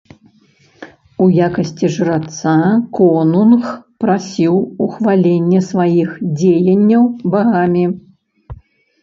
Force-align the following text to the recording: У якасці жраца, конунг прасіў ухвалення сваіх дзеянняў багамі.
У 1.25 1.25
якасці 1.47 1.89
жраца, 1.97 2.53
конунг 2.99 3.67
прасіў 4.05 4.55
ухвалення 4.87 5.59
сваіх 5.69 6.09
дзеянняў 6.41 7.03
багамі. 7.37 7.85